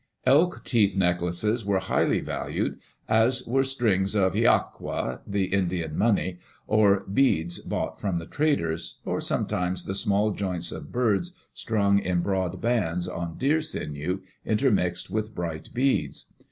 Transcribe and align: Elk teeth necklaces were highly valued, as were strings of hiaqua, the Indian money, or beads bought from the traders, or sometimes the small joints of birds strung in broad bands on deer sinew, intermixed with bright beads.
Elk 0.25 0.63
teeth 0.63 0.97
necklaces 0.97 1.63
were 1.63 1.77
highly 1.77 2.21
valued, 2.21 2.79
as 3.07 3.45
were 3.45 3.63
strings 3.63 4.15
of 4.15 4.33
hiaqua, 4.33 5.21
the 5.27 5.43
Indian 5.45 5.95
money, 5.95 6.39
or 6.65 7.01
beads 7.01 7.59
bought 7.59 8.01
from 8.01 8.15
the 8.15 8.25
traders, 8.25 8.97
or 9.05 9.21
sometimes 9.21 9.83
the 9.83 9.93
small 9.93 10.31
joints 10.31 10.71
of 10.71 10.91
birds 10.91 11.35
strung 11.53 11.99
in 11.99 12.21
broad 12.21 12.59
bands 12.59 13.07
on 13.07 13.37
deer 13.37 13.61
sinew, 13.61 14.21
intermixed 14.43 15.11
with 15.11 15.35
bright 15.35 15.69
beads. 15.71 16.25